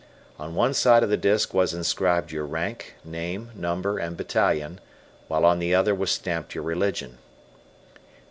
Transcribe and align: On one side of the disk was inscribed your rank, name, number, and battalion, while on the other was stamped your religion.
On 0.39 0.55
one 0.55 0.73
side 0.73 1.03
of 1.03 1.11
the 1.11 1.15
disk 1.15 1.53
was 1.53 1.75
inscribed 1.75 2.31
your 2.31 2.47
rank, 2.47 2.95
name, 3.05 3.51
number, 3.53 3.99
and 3.99 4.17
battalion, 4.17 4.79
while 5.27 5.45
on 5.45 5.59
the 5.59 5.75
other 5.75 5.93
was 5.93 6.09
stamped 6.09 6.55
your 6.55 6.63
religion. 6.63 7.19